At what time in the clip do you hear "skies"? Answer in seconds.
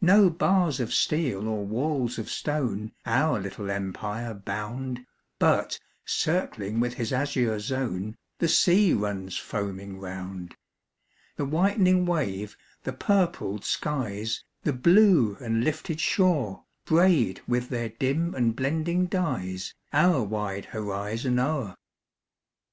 13.64-14.42